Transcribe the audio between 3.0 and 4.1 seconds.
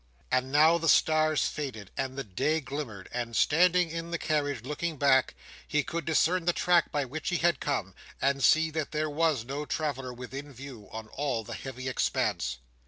and standing in